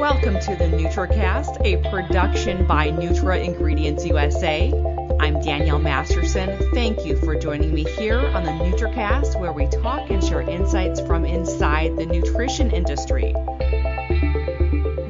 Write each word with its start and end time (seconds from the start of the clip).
Welcome 0.00 0.40
to 0.40 0.56
the 0.56 0.64
NutraCast, 0.64 1.60
a 1.62 1.76
production 1.90 2.66
by 2.66 2.88
Nutra 2.90 3.44
Ingredients 3.44 4.06
USA. 4.06 4.72
I'm 5.20 5.42
Danielle 5.42 5.78
Masterson. 5.78 6.58
Thank 6.72 7.04
you 7.04 7.18
for 7.18 7.36
joining 7.36 7.74
me 7.74 7.84
here 7.84 8.18
on 8.18 8.44
the 8.44 8.50
NutraCast, 8.50 9.38
where 9.38 9.52
we 9.52 9.66
talk 9.66 10.08
and 10.08 10.24
share 10.24 10.40
insights 10.40 11.02
from 11.02 11.26
inside 11.26 11.98
the 11.98 12.06
nutrition 12.06 12.70
industry. 12.70 13.32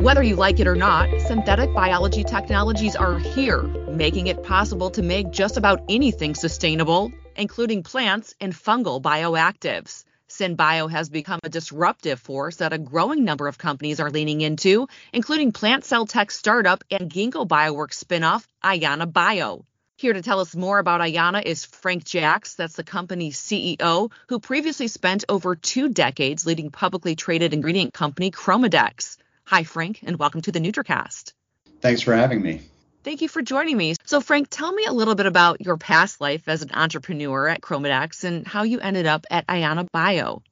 Whether 0.03 0.25
you 0.25 0.35
like 0.35 0.59
it 0.59 0.67
or 0.67 0.75
not, 0.75 1.09
synthetic 1.21 1.73
biology 1.73 2.25
technologies 2.25 2.97
are 2.97 3.17
here, 3.17 3.63
making 3.63 4.27
it 4.27 4.43
possible 4.43 4.91
to 4.91 5.03
make 5.03 5.31
just 5.31 5.57
about 5.57 5.85
anything 5.89 6.35
sustainable, 6.35 7.13
including 7.37 7.85
plants 7.85 8.35
and 8.41 8.53
fungal 8.53 9.01
bioactives. 9.01 10.03
SynBio 10.31 10.91
has 10.91 11.11
become 11.11 11.41
a 11.43 11.49
disruptive 11.49 12.21
force 12.21 12.57
that 12.57 12.73
a 12.73 12.79
growing 12.79 13.25
number 13.25 13.49
of 13.49 13.59
companies 13.59 14.01
are 14.01 14.11
leaning 14.11 14.41
into, 14.41 14.89
including 15.13 15.53
plant 15.53 15.85
cell 15.85 16.07
tech 16.07 16.31
startup 16.31 16.85
and 16.91 17.11
Ginkgo 17.11 17.47
Bioworks 17.47 18.03
spinoff, 18.03 18.45
Ayana 18.65 19.13
Bio. 19.13 19.65
Here 19.97 20.15
to 20.15 20.23
tell 20.23 20.41
us 20.41 20.57
more 20.57 20.79
about 20.79 21.03
Ayana 21.03 21.43
is 21.45 21.67
Frank 21.67 22.05
Jaksch, 22.05 22.57
that's 22.57 22.77
the 22.77 22.85
company's 22.85 23.39
CEO, 23.39 24.11
who 24.29 24.41
previously 24.41 24.89
spent 24.89 25.25
over 25.29 25.57
two 25.57 25.91
decades 25.91 26.47
leading 26.47 26.71
publicly 26.71 27.17
traded 27.17 27.53
ingredient 27.53 27.93
company 27.93 28.31
Chromadex. 28.31 29.19
Hi, 29.45 29.65
Frank, 29.65 30.01
and 30.03 30.19
welcome 30.19 30.41
to 30.43 30.53
the 30.53 30.61
NutraCast. 30.61 31.35
Thanks 31.83 32.01
for 32.01 32.15
having 32.15 32.41
me. 32.41 32.63
Thank 33.03 33.23
you 33.23 33.29
for 33.29 33.41
joining 33.41 33.79
me. 33.79 33.95
So, 34.05 34.21
Frank, 34.21 34.49
tell 34.51 34.73
me 34.73 34.85
a 34.85 34.93
little 34.93 35.15
bit 35.15 35.27
about 35.27 35.63
your 35.63 35.79
past 35.79 36.21
life 36.21 36.49
as 36.49 36.63
an 36.63 36.71
entrepreneur 36.75 37.49
at 37.49 37.63
Chromadex 37.63 38.25
and 38.25 38.47
how 38.47 38.65
you 38.65 38.79
ended 38.79 39.07
up 39.07 39.25
at 39.31 39.47
Ayana 39.47 39.87
Bio. 39.91 40.43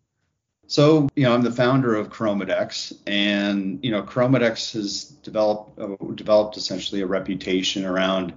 So, 0.66 1.08
you 1.14 1.24
know, 1.24 1.34
I'm 1.34 1.42
the 1.42 1.50
founder 1.50 1.94
of 1.94 2.10
Chromadex, 2.10 2.94
and 3.06 3.80
you 3.82 3.90
know, 3.90 4.02
Chromadex 4.02 4.72
has 4.72 5.04
developed 5.04 5.78
uh, 5.78 5.96
developed 6.14 6.56
essentially 6.56 7.00
a 7.02 7.06
reputation 7.06 7.84
around 7.84 8.32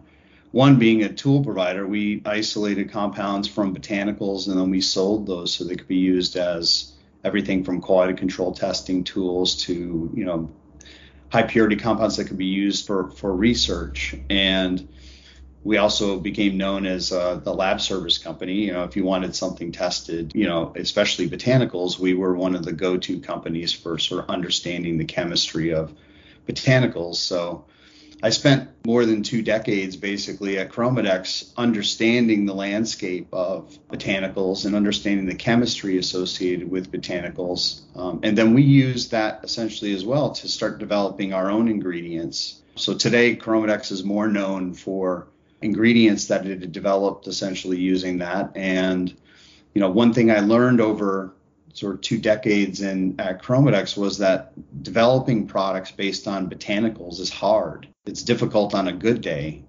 one 0.51 0.77
being 0.79 1.03
a 1.03 1.13
tool 1.13 1.43
provider. 1.43 1.87
We 1.87 2.21
isolated 2.25 2.91
compounds 2.91 3.47
from 3.47 3.75
botanicals, 3.75 4.47
and 4.47 4.57
then 4.57 4.69
we 4.69 4.81
sold 4.81 5.27
those 5.27 5.53
so 5.53 5.63
they 5.63 5.75
could 5.75 5.87
be 5.87 5.97
used 5.97 6.35
as 6.35 6.93
everything 7.23 7.63
from 7.63 7.81
quality 7.81 8.13
control 8.13 8.53
testing 8.53 9.03
tools 9.03 9.63
to 9.63 10.09
you 10.13 10.25
know 10.25 10.49
high 11.31 11.43
purity 11.43 11.77
compounds 11.77 12.17
that 12.17 12.25
could 12.25 12.37
be 12.37 12.45
used 12.45 12.85
for, 12.85 13.09
for 13.11 13.33
research. 13.33 14.15
And 14.29 14.87
we 15.63 15.77
also 15.77 16.19
became 16.19 16.57
known 16.57 16.85
as 16.85 17.11
uh, 17.11 17.35
the 17.35 17.53
lab 17.53 17.79
service 17.79 18.17
company. 18.17 18.65
You 18.65 18.73
know, 18.73 18.83
if 18.83 18.95
you 18.95 19.05
wanted 19.05 19.35
something 19.35 19.71
tested, 19.71 20.33
you 20.35 20.47
know, 20.47 20.73
especially 20.75 21.29
botanicals, 21.29 21.99
we 21.99 22.13
were 22.13 22.35
one 22.35 22.55
of 22.55 22.65
the 22.65 22.73
go-to 22.73 23.19
companies 23.19 23.71
for 23.71 23.97
sort 23.97 24.23
of 24.23 24.29
understanding 24.29 24.97
the 24.97 25.05
chemistry 25.05 25.73
of 25.73 25.95
botanicals. 26.47 27.15
So 27.15 27.65
I 28.23 28.29
spent 28.29 28.69
more 28.85 29.05
than 29.05 29.23
two 29.23 29.41
decades 29.41 29.95
basically 29.95 30.59
at 30.59 30.69
Chromadex 30.69 31.51
understanding 31.57 32.45
the 32.45 32.53
landscape 32.53 33.27
of 33.33 33.79
botanicals 33.89 34.65
and 34.65 34.75
understanding 34.75 35.25
the 35.25 35.35
chemistry 35.35 35.97
associated 35.97 36.69
with 36.69 36.91
botanicals. 36.91 37.81
Um, 37.95 38.19
and 38.21 38.37
then 38.37 38.53
we 38.53 38.61
use 38.61 39.09
that 39.09 39.43
essentially 39.43 39.93
as 39.93 40.05
well 40.05 40.31
to 40.31 40.47
start 40.47 40.77
developing 40.77 41.33
our 41.33 41.49
own 41.49 41.67
ingredients. 41.67 42.61
So 42.75 42.93
today, 42.93 43.35
Chromadex 43.35 43.91
is 43.91 44.03
more 44.03 44.27
known 44.27 44.73
for 44.73 45.27
ingredients 45.61 46.27
that 46.27 46.45
it 46.45 46.71
developed 46.71 47.27
essentially 47.27 47.79
using 47.79 48.19
that. 48.19 48.51
And, 48.55 49.15
you 49.73 49.81
know, 49.81 49.89
one 49.89 50.13
thing 50.13 50.29
I 50.31 50.39
learned 50.39 50.79
over 50.79 51.33
sort 51.73 51.95
of 51.95 52.01
two 52.01 52.17
decades 52.17 52.81
in 52.81 53.19
at 53.19 53.41
Chromadex 53.41 53.97
was 53.97 54.17
that 54.19 54.53
developing 54.83 55.47
products 55.47 55.91
based 55.91 56.27
on 56.27 56.49
botanicals 56.49 57.19
is 57.19 57.29
hard. 57.29 57.87
It's 58.05 58.23
difficult 58.23 58.73
on 58.73 58.87
a 58.87 58.93
good 58.93 59.21
day. 59.21 59.63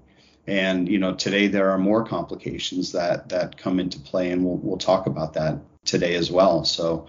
And 0.46 0.88
you 0.88 0.98
know, 0.98 1.14
today 1.14 1.48
there 1.48 1.70
are 1.70 1.78
more 1.78 2.04
complications 2.04 2.92
that 2.92 3.28
that 3.28 3.56
come 3.56 3.78
into 3.78 4.00
play, 4.00 4.30
and 4.32 4.44
we'll 4.44 4.56
we'll 4.56 4.78
talk 4.78 5.06
about 5.06 5.34
that 5.34 5.58
today 5.84 6.16
as 6.16 6.30
well. 6.30 6.64
So 6.64 7.06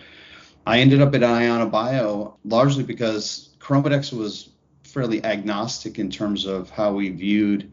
I 0.65 0.79
ended 0.79 1.01
up 1.01 1.15
at 1.15 1.21
Ayana 1.21 1.69
Bio 1.69 2.37
largely 2.45 2.83
because 2.83 3.49
Chromadex 3.59 4.13
was 4.13 4.49
fairly 4.83 5.23
agnostic 5.25 5.97
in 5.97 6.11
terms 6.11 6.45
of 6.45 6.69
how 6.69 6.93
we 6.93 7.09
viewed 7.09 7.71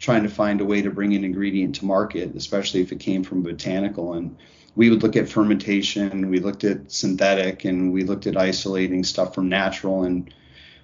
trying 0.00 0.22
to 0.22 0.28
find 0.30 0.60
a 0.60 0.64
way 0.64 0.82
to 0.82 0.90
bring 0.90 1.14
an 1.14 1.24
ingredient 1.24 1.76
to 1.76 1.84
market, 1.84 2.34
especially 2.34 2.80
if 2.80 2.90
it 2.90 2.98
came 2.98 3.22
from 3.22 3.42
botanical. 3.42 4.14
And 4.14 4.36
we 4.74 4.88
would 4.88 5.02
look 5.02 5.14
at 5.14 5.28
fermentation, 5.28 6.30
we 6.30 6.40
looked 6.40 6.64
at 6.64 6.90
synthetic, 6.90 7.66
and 7.66 7.92
we 7.92 8.02
looked 8.04 8.26
at 8.26 8.36
isolating 8.36 9.04
stuff 9.04 9.34
from 9.34 9.48
natural, 9.50 10.04
and 10.04 10.32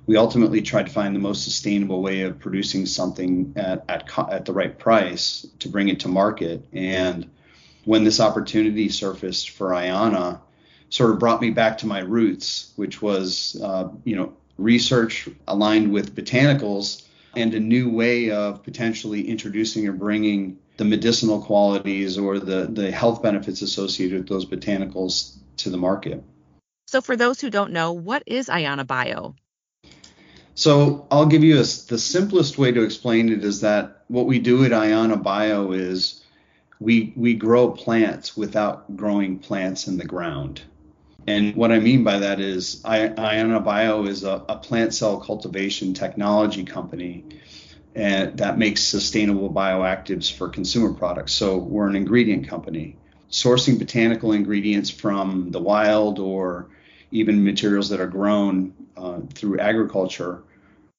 we 0.06 0.16
ultimately 0.16 0.60
tried 0.60 0.86
to 0.86 0.92
find 0.92 1.14
the 1.14 1.20
most 1.20 1.44
sustainable 1.44 2.02
way 2.02 2.20
of 2.22 2.38
producing 2.38 2.84
something 2.84 3.54
at 3.56 3.84
at, 3.88 4.08
at 4.30 4.44
the 4.44 4.52
right 4.52 4.78
price 4.78 5.46
to 5.60 5.68
bring 5.68 5.88
it 5.88 6.00
to 6.00 6.08
market. 6.08 6.64
And 6.72 7.30
when 7.84 8.04
this 8.04 8.20
opportunity 8.20 8.88
surfaced 8.90 9.50
for 9.50 9.70
Ayana, 9.70 10.40
sort 10.90 11.10
of 11.10 11.18
brought 11.18 11.40
me 11.40 11.50
back 11.50 11.78
to 11.78 11.86
my 11.86 12.00
roots, 12.00 12.72
which 12.76 13.00
was 13.00 13.58
uh, 13.62 13.88
you 14.04 14.14
know 14.14 14.34
research 14.58 15.28
aligned 15.48 15.90
with 15.90 16.14
botanicals 16.14 17.06
and 17.36 17.54
a 17.54 17.60
new 17.60 17.90
way 17.90 18.30
of 18.30 18.62
potentially 18.62 19.28
introducing 19.28 19.86
or 19.86 19.92
bringing 19.92 20.58
the 20.78 20.84
medicinal 20.84 21.40
qualities 21.40 22.18
or 22.18 22.38
the, 22.38 22.66
the 22.66 22.90
health 22.90 23.22
benefits 23.22 23.62
associated 23.62 24.18
with 24.18 24.28
those 24.28 24.46
botanicals 24.46 25.36
to 25.58 25.70
the 25.70 25.76
market. 25.76 26.22
So, 26.86 27.00
for 27.00 27.16
those 27.16 27.40
who 27.40 27.50
don't 27.50 27.72
know, 27.72 27.92
what 27.92 28.22
is 28.26 28.48
Ayana 28.48 28.86
Bio? 28.86 29.34
So, 30.54 31.06
I'll 31.10 31.26
give 31.26 31.44
you 31.44 31.56
a, 31.56 31.62
the 31.62 31.98
simplest 31.98 32.58
way 32.58 32.72
to 32.72 32.82
explain 32.82 33.28
it 33.28 33.44
is 33.44 33.60
that 33.60 34.04
what 34.08 34.26
we 34.26 34.38
do 34.38 34.64
at 34.64 34.70
Ayana 34.70 35.22
Bio 35.22 35.72
is 35.72 36.22
we, 36.78 37.12
we 37.16 37.34
grow 37.34 37.70
plants 37.70 38.36
without 38.36 38.96
growing 38.96 39.38
plants 39.38 39.88
in 39.88 39.98
the 39.98 40.04
ground. 40.04 40.62
And 41.26 41.56
what 41.56 41.72
I 41.72 41.80
mean 41.80 42.04
by 42.04 42.18
that 42.20 42.40
is 42.40 42.82
Ayana 42.84 43.64
Bio 43.64 44.04
is 44.04 44.22
a, 44.22 44.44
a 44.48 44.56
plant 44.56 44.94
cell 44.94 45.18
cultivation 45.20 45.92
technology 45.94 46.64
company 46.64 47.24
and 47.96 48.36
that 48.38 48.58
makes 48.58 48.82
sustainable 48.82 49.50
bioactives 49.50 50.30
for 50.30 50.50
consumer 50.50 50.92
products. 50.92 51.32
So 51.32 51.56
we're 51.56 51.88
an 51.88 51.96
ingredient 51.96 52.46
company 52.46 52.96
sourcing 53.30 53.78
botanical 53.78 54.32
ingredients 54.32 54.90
from 54.90 55.50
the 55.50 55.60
wild 55.60 56.18
or 56.18 56.68
even 57.10 57.44
materials 57.44 57.88
that 57.88 58.00
are 58.00 58.06
grown 58.06 58.72
uh, 58.96 59.20
through 59.34 59.58
agriculture 59.58 60.42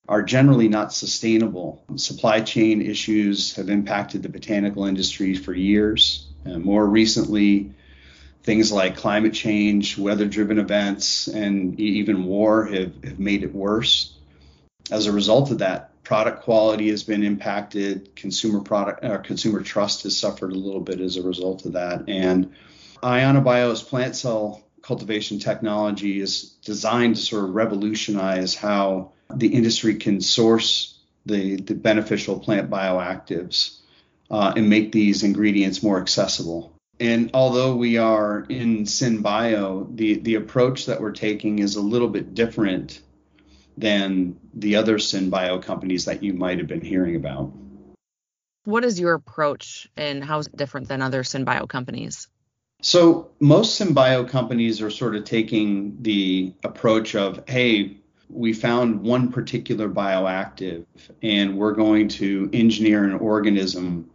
are 0.10 0.22
generally 0.22 0.70
not 0.70 0.94
sustainable. 0.94 1.84
Supply 1.96 2.42
chain 2.42 2.82
issues 2.82 3.56
have 3.56 3.70
impacted 3.70 4.24
the 4.24 4.30
botanical 4.30 4.86
industry 4.86 5.36
for 5.36 5.54
years. 5.54 6.28
And 6.46 6.64
more 6.64 6.86
recently, 6.86 7.74
things 8.48 8.72
like 8.72 8.96
climate 8.96 9.34
change, 9.34 9.98
weather 9.98 10.26
driven 10.26 10.58
events, 10.58 11.28
and 11.28 11.78
even 11.82 12.24
war 12.24 12.66
have, 12.66 12.94
have 13.04 13.20
made 13.20 13.44
it 13.44 13.54
worse. 13.54 14.14
As 14.90 15.06
a 15.06 15.12
result 15.12 15.52
of 15.52 15.58
that, 15.58 16.02
product 16.06 16.44
quality 16.44 16.88
has 16.90 17.04
been 17.04 17.24
impacted. 17.24 18.16
Consumer 18.16 18.62
product, 18.62 19.04
uh, 19.04 19.18
consumer 19.18 19.62
trust 19.62 20.04
has 20.04 20.16
suffered 20.16 20.54
a 20.54 20.56
little 20.56 20.80
bit 20.80 21.02
as 21.02 21.18
a 21.18 21.24
result 21.24 21.66
of 21.66 21.74
that. 21.74 22.06
And 22.08 22.54
Ayana 23.04 23.44
Bio's 23.44 23.84
plant 23.84 24.16
cell 24.16 24.64
cultivation 24.82 25.40
technology 25.40 26.22
is 26.22 26.52
designed 26.64 27.18
to 27.18 27.22
sort 27.22 27.44
of 27.44 27.54
revolutionize 27.54 28.56
how 28.56 29.12
the 29.30 29.50
industry 29.50 29.96
can 29.96 30.22
source 30.22 30.98
the, 31.26 31.58
the 31.58 31.76
beneficial 31.76 32.40
plant 32.40 32.70
bioactives 32.70 33.80
uh, 34.32 34.54
and 34.56 34.70
make 34.70 34.94
these 34.94 35.24
ingredients 35.24 35.84
more 35.84 36.00
accessible. 36.00 36.77
And 37.00 37.30
although 37.34 37.76
we 37.76 37.98
are 37.98 38.46
in 38.50 38.86
SynBio, 38.86 39.96
the, 39.96 40.16
the 40.16 40.36
approach 40.36 40.88
that 40.88 41.00
we're 41.00 41.12
taking 41.12 41.60
is 41.60 41.76
a 41.76 41.82
little 41.82 42.08
bit 42.08 42.34
different 42.34 43.02
than 43.78 44.40
the 44.54 44.76
other 44.76 44.98
SynBio 44.98 45.62
companies 45.62 46.06
that 46.06 46.24
you 46.24 46.34
might 46.34 46.58
have 46.58 46.68
been 46.68 46.82
hearing 46.82 47.16
about. 47.16 47.54
What 48.64 48.84
is 48.84 49.00
your 49.00 49.14
approach 49.14 49.88
and 49.96 50.24
how 50.24 50.40
is 50.40 50.48
it 50.48 50.58
different 50.58 50.88
than 50.88 51.02
other 51.02 51.24
SynBio 51.24 51.70
companies? 51.70 52.28
So, 52.82 53.30
most 53.40 53.80
SynBio 53.80 54.28
companies 54.28 54.82
are 54.82 54.92
sort 54.92 55.16
of 55.16 55.24
taking 55.24 56.02
the 56.02 56.54
approach 56.64 57.16
of, 57.16 57.44
hey, 57.48 57.98
we 58.30 58.54
found 58.54 59.02
one 59.02 59.32
particular 59.32 59.90
bioactive 59.90 60.86
and 61.24 61.58
we're 61.58 61.72
going 61.72 62.08
to 62.10 62.50
engineer 62.54 63.04
an 63.04 63.14
organism 63.14 64.10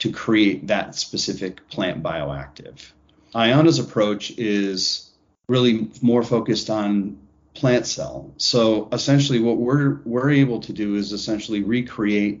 to 0.00 0.10
create 0.10 0.66
that 0.66 0.94
specific 0.94 1.68
plant 1.68 2.02
bioactive. 2.02 2.90
Ayana's 3.34 3.78
approach 3.78 4.32
is 4.36 5.10
really 5.48 5.88
more 6.02 6.22
focused 6.22 6.68
on 6.70 7.18
plant 7.54 7.86
cell. 7.86 8.32
So 8.36 8.88
essentially 8.92 9.40
what 9.40 9.58
we're 9.58 10.00
we're 10.04 10.30
able 10.30 10.60
to 10.60 10.72
do 10.72 10.96
is 10.96 11.12
essentially 11.12 11.62
recreate 11.62 12.40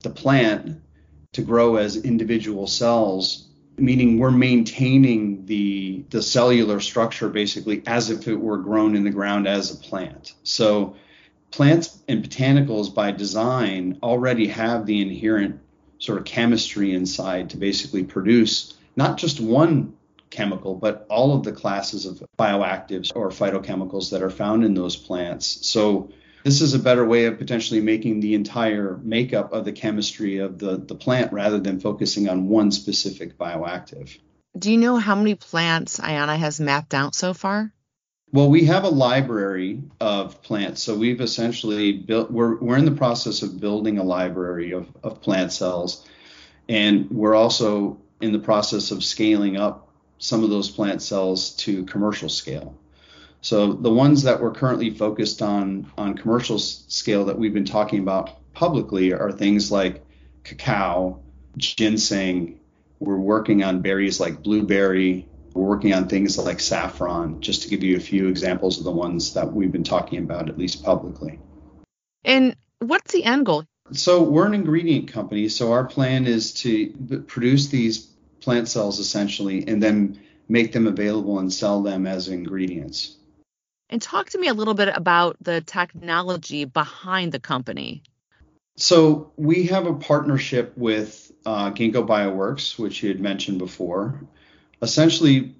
the 0.00 0.10
plant 0.10 0.80
to 1.32 1.42
grow 1.42 1.76
as 1.76 1.96
individual 1.96 2.66
cells, 2.66 3.48
meaning 3.76 4.18
we're 4.18 4.30
maintaining 4.30 5.44
the 5.46 6.04
the 6.10 6.22
cellular 6.22 6.80
structure 6.80 7.28
basically 7.28 7.82
as 7.86 8.10
if 8.10 8.28
it 8.28 8.36
were 8.36 8.58
grown 8.58 8.96
in 8.96 9.04
the 9.04 9.10
ground 9.10 9.46
as 9.46 9.72
a 9.72 9.76
plant. 9.76 10.32
So 10.42 10.96
plants 11.50 12.02
and 12.08 12.24
botanicals 12.24 12.94
by 12.94 13.10
design 13.10 13.98
already 14.02 14.46
have 14.48 14.86
the 14.86 15.00
inherent 15.00 15.60
sort 15.98 16.18
of 16.18 16.24
chemistry 16.24 16.94
inside 16.94 17.50
to 17.50 17.56
basically 17.56 18.04
produce 18.04 18.74
not 18.96 19.18
just 19.18 19.40
one 19.40 19.94
chemical, 20.30 20.74
but 20.74 21.06
all 21.08 21.34
of 21.34 21.44
the 21.44 21.52
classes 21.52 22.06
of 22.06 22.22
bioactives 22.38 23.12
or 23.14 23.30
phytochemicals 23.30 24.10
that 24.10 24.22
are 24.22 24.30
found 24.30 24.64
in 24.64 24.74
those 24.74 24.96
plants. 24.96 25.66
So 25.66 26.10
this 26.44 26.60
is 26.60 26.74
a 26.74 26.78
better 26.78 27.04
way 27.04 27.24
of 27.24 27.38
potentially 27.38 27.80
making 27.80 28.20
the 28.20 28.34
entire 28.34 28.98
makeup 29.02 29.52
of 29.52 29.64
the 29.64 29.72
chemistry 29.72 30.38
of 30.38 30.58
the, 30.58 30.76
the 30.76 30.94
plant 30.94 31.32
rather 31.32 31.58
than 31.58 31.80
focusing 31.80 32.28
on 32.28 32.48
one 32.48 32.70
specific 32.70 33.38
bioactive. 33.38 34.18
Do 34.58 34.72
you 34.72 34.78
know 34.78 34.96
how 34.96 35.14
many 35.14 35.34
plants 35.34 36.00
Ayana 36.00 36.36
has 36.36 36.60
mapped 36.60 36.94
out 36.94 37.14
so 37.14 37.34
far? 37.34 37.72
Well, 38.30 38.50
we 38.50 38.66
have 38.66 38.84
a 38.84 38.90
library 38.90 39.82
of 40.00 40.42
plants. 40.42 40.82
So 40.82 40.94
we've 40.94 41.20
essentially 41.20 41.92
built, 41.92 42.30
we're, 42.30 42.56
we're 42.56 42.76
in 42.76 42.84
the 42.84 42.90
process 42.90 43.42
of 43.42 43.58
building 43.58 43.98
a 43.98 44.02
library 44.02 44.72
of, 44.72 44.86
of 45.02 45.22
plant 45.22 45.50
cells. 45.50 46.06
And 46.68 47.10
we're 47.10 47.34
also 47.34 47.98
in 48.20 48.32
the 48.32 48.38
process 48.38 48.90
of 48.90 49.02
scaling 49.02 49.56
up 49.56 49.88
some 50.18 50.44
of 50.44 50.50
those 50.50 50.70
plant 50.70 51.00
cells 51.00 51.50
to 51.56 51.84
commercial 51.84 52.28
scale. 52.28 52.76
So 53.40 53.72
the 53.72 53.92
ones 53.92 54.24
that 54.24 54.42
we're 54.42 54.52
currently 54.52 54.90
focused 54.90 55.42
on 55.42 55.90
on 55.96 56.14
commercial 56.14 56.58
scale 56.58 57.24
that 57.26 57.38
we've 57.38 57.54
been 57.54 57.64
talking 57.64 58.00
about 58.00 58.52
publicly 58.52 59.12
are 59.12 59.30
things 59.30 59.70
like 59.70 60.04
cacao, 60.42 61.20
ginseng. 61.56 62.58
We're 62.98 63.16
working 63.16 63.62
on 63.62 63.80
berries 63.80 64.18
like 64.18 64.42
blueberry. 64.42 65.28
We're 65.58 65.70
working 65.70 65.92
on 65.92 66.06
things 66.06 66.38
like 66.38 66.60
saffron, 66.60 67.40
just 67.40 67.62
to 67.62 67.68
give 67.68 67.82
you 67.82 67.96
a 67.96 68.00
few 68.00 68.28
examples 68.28 68.78
of 68.78 68.84
the 68.84 68.92
ones 68.92 69.34
that 69.34 69.52
we've 69.52 69.72
been 69.72 69.82
talking 69.82 70.20
about, 70.20 70.48
at 70.48 70.56
least 70.56 70.84
publicly. 70.84 71.40
And 72.24 72.54
what's 72.78 73.12
the 73.12 73.24
end 73.24 73.44
goal? 73.44 73.64
So 73.90 74.22
we're 74.22 74.46
an 74.46 74.54
ingredient 74.54 75.12
company. 75.12 75.48
So 75.48 75.72
our 75.72 75.84
plan 75.84 76.28
is 76.28 76.52
to 76.62 77.24
produce 77.26 77.70
these 77.70 77.98
plant 78.40 78.68
cells 78.68 79.00
essentially 79.00 79.66
and 79.66 79.82
then 79.82 80.20
make 80.48 80.72
them 80.72 80.86
available 80.86 81.40
and 81.40 81.52
sell 81.52 81.82
them 81.82 82.06
as 82.06 82.28
ingredients. 82.28 83.16
And 83.90 84.00
talk 84.00 84.30
to 84.30 84.38
me 84.38 84.46
a 84.46 84.54
little 84.54 84.74
bit 84.74 84.92
about 84.94 85.38
the 85.40 85.60
technology 85.60 86.66
behind 86.66 87.32
the 87.32 87.40
company. 87.40 88.04
So 88.76 89.32
we 89.36 89.64
have 89.64 89.86
a 89.86 89.94
partnership 89.94 90.78
with 90.78 91.32
uh, 91.44 91.72
Ginkgo 91.72 92.06
Bioworks, 92.06 92.78
which 92.78 93.02
you 93.02 93.08
had 93.08 93.18
mentioned 93.18 93.58
before. 93.58 94.22
Essentially, 94.82 95.54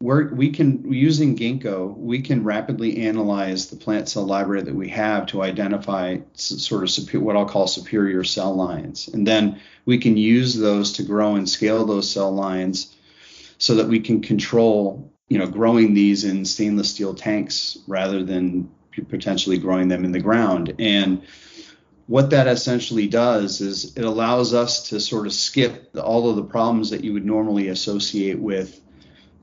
we're, 0.00 0.32
we 0.34 0.50
can 0.50 0.92
using 0.92 1.36
Ginkgo, 1.36 1.96
we 1.96 2.20
can 2.20 2.44
rapidly 2.44 3.06
analyze 3.06 3.68
the 3.68 3.76
plant 3.76 4.08
cell 4.08 4.24
library 4.24 4.62
that 4.62 4.74
we 4.74 4.88
have 4.90 5.26
to 5.26 5.42
identify 5.42 6.18
sort 6.34 6.82
of 6.82 6.90
super, 6.90 7.18
what 7.18 7.36
I'll 7.36 7.46
call 7.46 7.66
superior 7.66 8.22
cell 8.22 8.54
lines, 8.54 9.08
and 9.08 9.26
then 9.26 9.60
we 9.86 9.98
can 9.98 10.16
use 10.16 10.54
those 10.54 10.92
to 10.94 11.02
grow 11.02 11.36
and 11.36 11.48
scale 11.48 11.86
those 11.86 12.10
cell 12.10 12.30
lines 12.30 12.94
so 13.58 13.74
that 13.76 13.88
we 13.88 14.00
can 14.00 14.20
control, 14.20 15.10
you 15.28 15.38
know, 15.38 15.46
growing 15.46 15.94
these 15.94 16.24
in 16.24 16.44
stainless 16.44 16.90
steel 16.90 17.14
tanks 17.14 17.78
rather 17.86 18.22
than 18.22 18.70
potentially 19.08 19.58
growing 19.58 19.88
them 19.88 20.04
in 20.04 20.12
the 20.12 20.20
ground. 20.20 20.74
And 20.78 21.22
what 22.06 22.30
that 22.30 22.46
essentially 22.46 23.08
does 23.08 23.60
is 23.60 23.96
it 23.96 24.04
allows 24.04 24.54
us 24.54 24.90
to 24.90 25.00
sort 25.00 25.26
of 25.26 25.32
skip 25.32 25.96
all 26.00 26.30
of 26.30 26.36
the 26.36 26.44
problems 26.44 26.90
that 26.90 27.02
you 27.02 27.12
would 27.12 27.24
normally 27.24 27.68
associate 27.68 28.38
with 28.38 28.80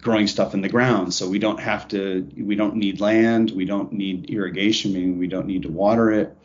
growing 0.01 0.27
stuff 0.27 0.53
in 0.53 0.61
the 0.61 0.69
ground. 0.69 1.13
So 1.13 1.27
we 1.27 1.39
don't 1.39 1.59
have 1.59 1.87
to, 1.89 2.29
we 2.37 2.55
don't 2.55 2.75
need 2.75 3.01
land, 3.01 3.51
we 3.51 3.65
don't 3.65 3.91
need 3.91 4.29
irrigation, 4.29 4.93
meaning 4.93 5.17
we 5.17 5.27
don't 5.27 5.47
need 5.47 5.63
to 5.63 5.69
water 5.69 6.11
it. 6.11 6.37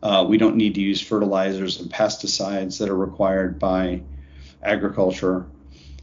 Uh, 0.00 0.24
we 0.28 0.38
don't 0.38 0.56
need 0.56 0.76
to 0.76 0.80
use 0.80 1.00
fertilizers 1.00 1.80
and 1.80 1.90
pesticides 1.90 2.78
that 2.78 2.88
are 2.88 2.96
required 2.96 3.58
by 3.58 4.02
agriculture. 4.62 5.46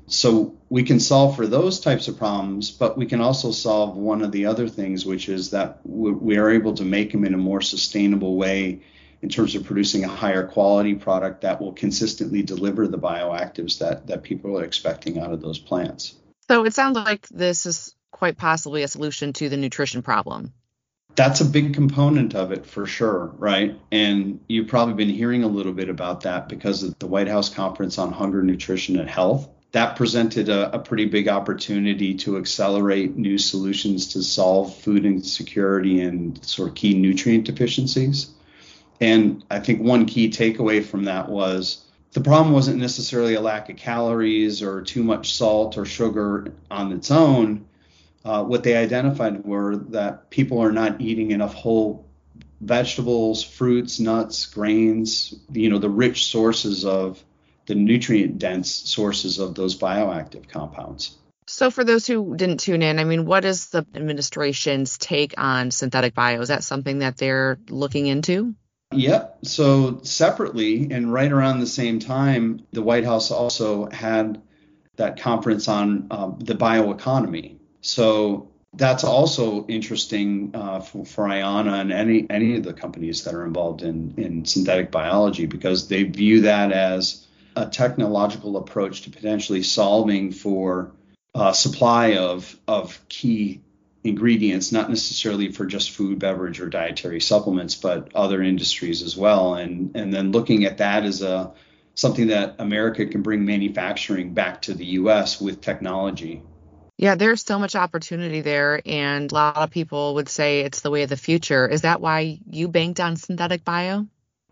So 0.08 0.56
we 0.70 0.84
can 0.84 1.00
solve 1.00 1.36
for 1.36 1.48
those 1.48 1.80
types 1.80 2.10
of 2.10 2.18
problems, 2.18 2.72
but 2.72 2.98
we 2.98 3.06
can 3.06 3.22
also 3.22 3.52
solve 3.52 3.96
one 3.96 4.22
of 4.22 4.34
the 4.34 4.46
other 4.48 4.68
things, 4.68 5.06
which 5.06 5.30
is 5.30 5.52
that 5.52 5.80
we 5.86 6.38
are 6.38 6.50
able 6.50 6.74
to 6.74 6.84
make 6.84 7.14
them 7.14 7.24
in 7.24 7.34
a 7.34 7.38
more 7.38 7.62
sustainable 7.62 8.36
way 8.36 8.82
in 9.26 9.30
terms 9.30 9.56
of 9.56 9.64
producing 9.64 10.04
a 10.04 10.08
higher 10.08 10.46
quality 10.46 10.94
product 10.94 11.42
that 11.42 11.60
will 11.60 11.74
consistently 11.74 12.44
deliver 12.44 12.88
the 12.88 13.00
bioactives 13.00 13.80
that, 13.80 14.06
that 14.06 14.22
people 14.22 14.56
are 14.60 14.64
expecting 14.64 15.18
out 15.18 15.32
of 15.32 15.42
those 15.42 15.58
plants. 15.58 16.14
So 16.48 16.64
it 16.64 16.76
sounds 16.76 16.96
like 16.96 17.28
this 17.30 17.66
is 17.66 17.96
quite 18.12 18.38
possibly 18.38 18.84
a 18.84 18.88
solution 18.88 19.34
to 19.34 19.50
the 19.50 19.58
nutrition 19.58 20.04
problem. 20.04 20.54
That's 21.16 21.42
a 21.42 21.46
big 21.46 21.74
component 21.74 22.36
of 22.36 22.52
it 22.52 22.68
for 22.68 22.86
sure, 22.86 23.34
right? 23.40 23.76
And 23.92 24.42
you've 24.48 24.68
probably 24.68 24.94
been 24.94 25.10
hearing 25.10 25.42
a 25.42 25.48
little 25.48 25.74
bit 25.74 25.90
about 25.90 26.22
that 26.22 26.48
because 26.48 26.84
of 26.84 27.00
the 27.00 27.08
White 27.08 27.28
House 27.28 27.50
Conference 27.50 27.98
on 27.98 28.12
Hunger, 28.12 28.44
Nutrition, 28.44 29.00
and 29.00 29.10
Health. 29.10 29.50
That 29.72 29.96
presented 29.96 30.50
a, 30.50 30.76
a 30.76 30.78
pretty 30.78 31.06
big 31.06 31.30
opportunity 31.30 32.14
to 32.18 32.38
accelerate 32.38 33.18
new 33.18 33.40
solutions 33.40 34.14
to 34.14 34.22
solve 34.22 34.78
food 34.78 35.04
insecurity 35.04 36.02
and 36.02 36.46
sort 36.46 36.70
of 36.70 36.76
key 36.76 36.94
nutrient 36.94 37.46
deficiencies. 37.46 38.30
And 39.02 39.44
I 39.52 39.60
think 39.60 39.82
one 39.82 40.06
key 40.06 40.30
takeaway 40.30 40.84
from 40.84 41.06
that 41.06 41.30
was 41.30 41.86
the 42.14 42.22
problem 42.22 42.54
wasn't 42.54 42.80
necessarily 42.80 43.34
a 43.34 43.42
lack 43.42 43.70
of 43.70 43.76
calories 43.76 44.62
or 44.64 44.82
too 44.82 45.04
much 45.04 45.34
salt 45.34 45.78
or 45.78 45.86
sugar 45.86 46.54
on 46.72 46.94
its 46.94 47.12
own. 47.12 47.68
Uh, 48.24 48.44
what 48.44 48.64
they 48.64 48.76
identified 48.76 49.44
were 49.44 49.76
that 49.76 50.30
people 50.30 50.60
are 50.60 50.72
not 50.72 51.02
eating 51.02 51.32
enough 51.32 51.54
whole 51.54 52.08
vegetables, 52.62 53.44
fruits, 53.44 54.00
nuts, 54.00 54.46
grains, 54.46 55.36
you 55.52 55.70
know, 55.70 55.78
the 55.78 55.90
rich 55.90 56.26
sources 56.26 56.86
of 56.86 57.24
the 57.66 57.76
nutrient 57.76 58.40
dense 58.40 58.72
sources 58.72 59.40
of 59.40 59.56
those 59.56 59.78
bioactive 59.78 60.48
compounds. 60.48 61.18
So, 61.48 61.70
for 61.70 61.84
those 61.84 62.08
who 62.08 62.36
didn't 62.36 62.62
tune 62.62 62.82
in, 62.82 62.98
I 62.98 63.04
mean, 63.04 63.26
what 63.26 63.46
is 63.46 63.68
the 63.68 63.86
administration's 63.94 64.98
take 64.98 65.36
on 65.38 65.70
synthetic 65.70 66.16
bio? 66.16 66.42
Is 66.42 66.48
that 66.48 66.64
something 66.64 67.00
that 67.00 67.18
they're 67.18 67.60
looking 67.70 68.08
into? 68.08 68.56
Yep. 68.96 69.40
So 69.44 70.00
separately 70.04 70.90
and 70.92 71.12
right 71.12 71.32
around 71.32 71.60
the 71.60 71.68
same 71.68 72.00
time, 72.00 72.66
the 72.72 72.82
White 72.82 73.06
House 73.06 73.32
also 73.32 73.90
had 73.90 74.42
that 74.96 75.20
conference 75.20 75.68
on 75.68 76.08
um, 76.12 76.40
the 76.40 76.56
bioeconomy. 76.56 77.58
So 77.82 78.50
that's 78.74 79.04
also 79.04 79.66
interesting 79.68 80.52
uh, 80.54 80.80
for, 80.80 81.06
for 81.06 81.26
Ayana 81.26 81.80
and 81.82 81.92
any 81.92 82.26
any 82.30 82.58
of 82.58 82.64
the 82.64 82.74
companies 82.74 83.24
that 83.24 83.34
are 83.34 83.46
involved 83.46 83.82
in 83.82 84.14
in 84.18 84.46
synthetic 84.46 84.92
biology 84.92 85.46
because 85.46 85.88
they 85.88 86.04
view 86.04 86.42
that 86.42 86.72
as 86.72 87.26
a 87.56 87.66
technological 87.66 88.58
approach 88.58 89.04
to 89.04 89.10
potentially 89.10 89.64
solving 89.64 90.32
for 90.32 90.92
uh, 91.34 91.54
supply 91.54 92.18
of 92.18 92.58
of 92.68 93.00
key 93.08 93.62
ingredients, 94.06 94.72
not 94.72 94.90
necessarily 94.90 95.52
for 95.52 95.66
just 95.66 95.92
food, 95.92 96.20
beverage, 96.20 96.62
or 96.62 96.70
dietary 96.70 97.20
supplements, 97.20 97.76
but 97.76 98.10
other 98.16 98.42
industries 98.42 99.02
as 99.02 99.18
well. 99.18 99.56
And 99.56 99.96
and 99.96 100.14
then 100.14 100.32
looking 100.32 100.66
at 100.66 100.78
that 100.78 101.04
as 101.04 101.22
a 101.22 101.54
something 101.96 102.28
that 102.28 102.56
America 102.60 103.06
can 103.06 103.22
bring 103.22 103.46
manufacturing 103.46 104.34
back 104.34 104.62
to 104.64 104.74
the 104.74 104.86
U.S. 104.86 105.42
with 105.42 105.62
technology. 105.62 106.44
Yeah, 106.98 107.16
there's 107.16 107.42
so 107.42 107.60
much 107.60 107.76
opportunity 107.76 108.42
there, 108.42 108.82
and 108.86 109.30
a 109.30 109.36
lot 109.36 109.58
of 109.58 109.72
people 109.72 110.16
would 110.16 110.30
say 110.30 110.62
it's 110.62 110.82
the 110.82 110.92
way 110.92 111.04
of 111.04 111.10
the 111.10 111.18
future. 111.18 111.68
Is 111.68 111.82
that 111.82 112.00
why 112.00 112.40
you 112.50 112.70
banked 112.70 113.00
on 113.00 113.18
synthetic 113.18 113.66
bio? 113.66 114.08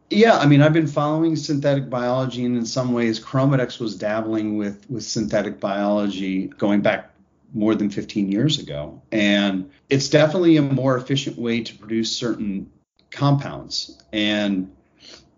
Yeah, 0.10 0.38
I 0.38 0.46
mean, 0.46 0.62
I've 0.62 0.74
been 0.74 0.88
following 0.88 1.36
synthetic 1.36 1.90
biology, 1.90 2.44
and 2.44 2.58
in 2.58 2.66
some 2.66 2.92
ways, 2.92 3.20
Chromadex 3.20 3.80
was 3.80 3.96
dabbling 3.96 4.58
with 4.58 4.90
with 4.90 5.04
synthetic 5.04 5.60
biology 5.60 6.48
going 6.48 6.82
back 6.82 7.13
more 7.54 7.76
than 7.76 7.90
15 7.90 8.32
years 8.32 8.60
ago. 8.60 9.02
And 9.12 9.72
it's 9.90 10.10
definitely 10.10 10.58
a 10.58 10.62
more 10.62 10.98
efficient 10.98 11.38
way 11.38 11.64
to 11.64 11.78
produce 11.78 12.12
certain 12.12 12.72
compounds. 13.12 14.02
And 14.12 14.76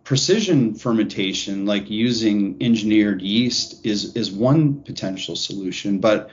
precision 0.03 0.75
fermentation, 0.75 1.65
like 1.65 1.89
using 1.89 2.57
engineered 2.61 3.21
yeast, 3.21 3.85
is 3.85 4.15
is 4.15 4.31
one 4.31 4.81
potential 4.81 5.35
solution. 5.35 5.99
But 5.99 6.31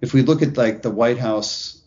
if 0.00 0.14
we 0.14 0.22
look 0.22 0.42
at 0.42 0.56
like 0.56 0.82
the 0.82 0.90
White 0.90 1.18
House, 1.18 1.82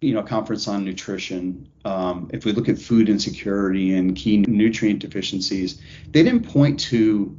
you 0.00 0.12
know, 0.12 0.22
conference 0.22 0.68
on 0.68 0.84
nutrition, 0.84 1.68
um, 1.84 2.28
if 2.32 2.44
we 2.44 2.52
look 2.52 2.68
at 2.68 2.78
food 2.78 3.08
insecurity 3.08 3.94
and 3.94 4.14
key 4.14 4.38
nutrient 4.38 5.00
deficiencies, 5.00 5.80
they 6.10 6.22
didn't 6.22 6.48
point 6.48 6.80
to 6.80 7.36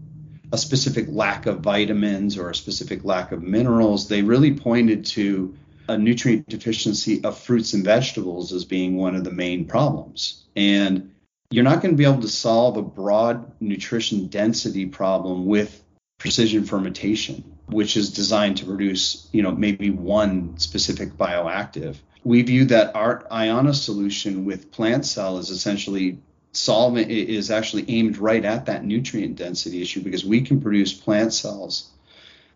a 0.56 0.58
specific 0.58 1.06
lack 1.10 1.48
of 1.48 1.60
vitamins 1.60 2.38
or 2.38 2.50
a 2.50 2.56
specific 2.56 3.04
lack 3.04 3.34
of 3.34 3.44
minerals. 3.44 4.08
They 4.08 4.22
really 4.22 4.54
pointed 4.54 5.06
to 5.08 5.54
a 5.90 5.98
nutrient 5.98 6.48
deficiency 6.48 7.22
of 7.26 7.38
fruits 7.38 7.74
and 7.74 7.84
vegetables 7.84 8.54
as 8.54 8.64
being 8.64 8.96
one 8.96 9.16
of 9.16 9.26
the 9.26 9.32
main 9.32 9.66
problems. 9.66 10.46
And 10.56 11.14
you're 11.52 11.66
not 11.66 11.82
going 11.82 11.94
to 11.94 11.98
be 11.98 12.06
able 12.06 12.22
to 12.22 12.30
solve 12.30 12.78
a 12.78 12.82
broad 12.82 13.52
nutrition 13.60 14.28
density 14.28 14.86
problem 14.86 15.46
with 15.46 15.84
precision 16.20 16.64
fermentation, 16.64 17.44
which 17.66 17.98
is 17.98 18.14
designed 18.14 18.56
to 18.58 18.66
produce, 18.66 19.28
you 19.34 19.44
know, 19.44 19.52
maybe 19.52 19.90
one 19.90 20.58
specific 20.58 21.18
bioactive. 21.18 21.98
we 22.24 22.42
view 22.44 22.64
that 22.66 22.96
our 22.96 23.24
Ayana 23.30 23.76
solution 23.76 24.46
with 24.46 24.72
plant 24.72 25.06
cell 25.06 25.38
is 25.38 25.50
essentially 25.50 26.18
solving 26.56 27.10
is 27.10 27.52
actually 27.52 27.86
aimed 27.90 28.18
right 28.18 28.44
at 28.46 28.66
that 28.66 28.84
nutrient 28.84 29.36
density 29.36 29.82
issue 29.82 30.02
because 30.02 30.26
we 30.26 30.42
can 30.42 30.62
produce 30.62 30.94
plant 30.94 31.34
cells 31.34 31.90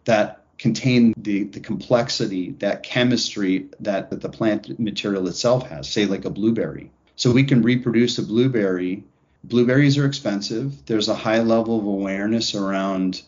that 0.06 0.44
contain 0.58 1.14
the, 1.18 1.44
the 1.46 1.60
complexity, 1.60 2.52
that 2.60 2.84
chemistry 2.84 3.70
that, 3.80 4.10
that 4.10 4.22
the 4.22 4.30
plant 4.30 4.80
material 4.80 5.28
itself 5.28 5.68
has, 5.70 5.90
say 5.90 6.06
like 6.06 6.26
a 6.26 6.30
blueberry. 6.30 6.92
So 7.16 7.32
we 7.32 7.44
can 7.44 7.62
reproduce 7.62 8.18
a 8.18 8.24
blueberry. 8.24 9.04
Blueberries 9.44 9.98
are 9.98 10.06
expensive. 10.06 10.86
There's 10.86 11.08
a 11.08 11.16
high 11.16 11.40
level 11.40 11.80
of 11.80 11.86
awareness 11.86 12.56
around 12.56 13.22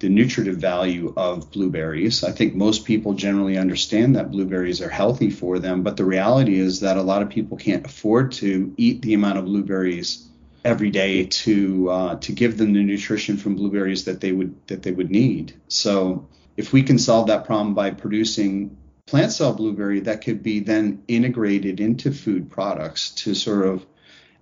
the 0.00 0.08
nutritive 0.08 0.56
value 0.56 1.12
of 1.16 1.50
blueberries. 1.52 2.24
I 2.24 2.32
think 2.32 2.54
most 2.54 2.84
people 2.84 3.12
generally 3.12 3.58
understand 3.58 4.16
that 4.16 4.30
blueberries 4.30 4.80
are 4.80 4.88
healthy 4.88 5.30
for 5.30 5.58
them, 5.58 5.82
but 5.82 5.96
the 5.96 6.04
reality 6.04 6.58
is 6.58 6.80
that 6.80 6.96
a 6.96 7.02
lot 7.02 7.22
of 7.22 7.28
people 7.28 7.56
can't 7.56 7.84
afford 7.84 8.32
to 8.32 8.74
eat 8.76 9.02
the 9.02 9.14
amount 9.14 9.38
of 9.38 9.44
blueberries 9.44 10.26
every 10.64 10.90
day 10.90 11.24
to 11.24 11.90
uh, 11.90 12.14
to 12.16 12.32
give 12.32 12.58
them 12.58 12.72
the 12.72 12.82
nutrition 12.82 13.36
from 13.36 13.56
blueberries 13.56 14.04
that 14.06 14.20
they 14.20 14.32
would 14.32 14.54
that 14.66 14.82
they 14.82 14.90
would 14.90 15.10
need. 15.10 15.54
So 15.68 16.28
if 16.56 16.72
we 16.72 16.82
can 16.82 16.98
solve 16.98 17.28
that 17.28 17.44
problem 17.44 17.74
by 17.74 17.90
producing 17.90 18.76
plant 19.06 19.32
cell 19.32 19.52
blueberry 19.52 20.00
that 20.00 20.22
could 20.22 20.42
be 20.42 20.60
then 20.60 21.02
integrated 21.08 21.80
into 21.80 22.12
food 22.12 22.50
products 22.50 23.10
to 23.10 23.34
sort 23.34 23.66
of 23.66 23.84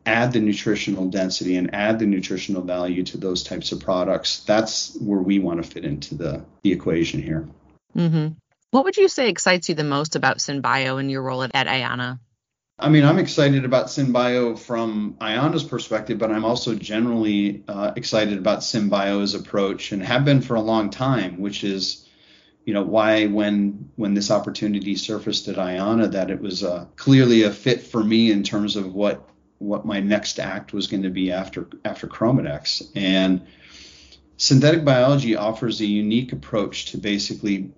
add 0.08 0.32
the 0.32 0.40
nutritional 0.40 1.10
density 1.10 1.56
and 1.56 1.74
add 1.74 1.98
the 1.98 2.06
nutritional 2.06 2.62
value 2.62 3.02
to 3.04 3.18
those 3.18 3.42
types 3.42 3.72
of 3.72 3.80
products, 3.80 4.40
that's 4.44 4.96
where 5.00 5.20
we 5.20 5.38
want 5.38 5.62
to 5.62 5.70
fit 5.70 5.84
into 5.84 6.14
the, 6.14 6.42
the 6.62 6.72
equation 6.72 7.22
here. 7.22 7.46
Mm-hmm. 7.94 8.28
What 8.70 8.84
would 8.84 8.96
you 8.96 9.08
say 9.08 9.28
excites 9.28 9.68
you 9.68 9.74
the 9.74 9.84
most 9.84 10.16
about 10.16 10.38
SynBio 10.38 10.98
and 10.98 11.10
your 11.10 11.22
role 11.22 11.42
at, 11.42 11.50
at 11.54 11.66
Ayana? 11.66 12.18
I 12.78 12.88
mean, 12.88 13.04
I'm 13.04 13.18
excited 13.18 13.64
about 13.64 13.86
SynBio 13.86 14.58
from 14.58 15.16
Ayana's 15.20 15.64
perspective, 15.64 16.18
but 16.18 16.30
I'm 16.30 16.44
also 16.44 16.74
generally 16.74 17.64
uh, 17.68 17.92
excited 17.96 18.38
about 18.38 18.60
SynBio's 18.60 19.34
approach 19.34 19.92
and 19.92 20.02
have 20.02 20.24
been 20.24 20.40
for 20.40 20.54
a 20.54 20.60
long 20.60 20.88
time, 20.88 21.40
which 21.40 21.64
is, 21.64 22.08
you 22.64 22.72
know, 22.72 22.84
why 22.84 23.26
when 23.26 23.90
when 23.96 24.14
this 24.14 24.30
opportunity 24.30 24.94
surfaced 24.94 25.48
at 25.48 25.56
Ayana, 25.56 26.12
that 26.12 26.30
it 26.30 26.40
was 26.40 26.62
uh, 26.62 26.86
clearly 26.96 27.42
a 27.42 27.50
fit 27.50 27.82
for 27.82 28.02
me 28.02 28.30
in 28.30 28.42
terms 28.42 28.76
of 28.76 28.94
what 28.94 29.28
what 29.58 29.84
my 29.84 30.00
next 30.00 30.38
act 30.38 30.72
was 30.72 30.86
going 30.86 31.02
to 31.02 31.10
be 31.10 31.32
after 31.32 31.68
after 31.84 32.06
Chromadex. 32.06 32.90
And 32.94 33.46
synthetic 34.36 34.84
biology 34.84 35.36
offers 35.36 35.80
a 35.80 35.86
unique 35.86 36.32
approach 36.32 36.86
to 36.92 36.98
basically 36.98 37.70